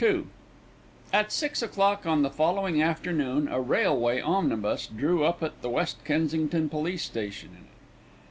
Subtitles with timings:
[0.00, 0.24] II
[1.12, 6.02] At six o'clock on the following afternoon a railway omnibus drew up at the West
[6.02, 7.68] Kensington police station.